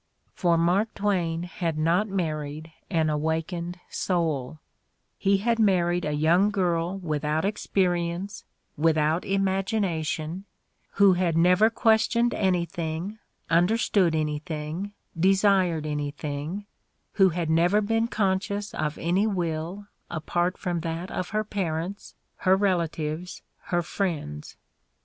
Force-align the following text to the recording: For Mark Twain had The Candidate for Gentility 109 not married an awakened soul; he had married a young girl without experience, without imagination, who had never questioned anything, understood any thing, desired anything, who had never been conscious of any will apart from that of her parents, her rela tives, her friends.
For 0.33 0.57
Mark 0.57 0.95
Twain 0.95 1.43
had 1.43 1.75
The 1.75 1.81
Candidate 1.85 2.09
for 2.09 2.09
Gentility 2.09 2.25
109 2.25 2.25
not 2.25 2.25
married 2.25 2.71
an 3.03 3.09
awakened 3.11 3.79
soul; 3.91 4.59
he 5.19 5.37
had 5.37 5.59
married 5.59 6.05
a 6.05 6.11
young 6.13 6.49
girl 6.49 6.97
without 6.97 7.45
experience, 7.45 8.43
without 8.75 9.23
imagination, 9.23 10.45
who 10.93 11.13
had 11.13 11.37
never 11.37 11.69
questioned 11.69 12.33
anything, 12.33 13.19
understood 13.51 14.15
any 14.15 14.39
thing, 14.39 14.93
desired 15.15 15.85
anything, 15.85 16.65
who 17.13 17.29
had 17.29 17.51
never 17.51 17.79
been 17.79 18.07
conscious 18.07 18.73
of 18.73 18.97
any 18.97 19.27
will 19.27 19.85
apart 20.09 20.57
from 20.57 20.79
that 20.79 21.11
of 21.11 21.29
her 21.29 21.43
parents, 21.43 22.15
her 22.37 22.57
rela 22.57 22.87
tives, 22.89 23.43
her 23.65 23.83
friends. 23.83 24.57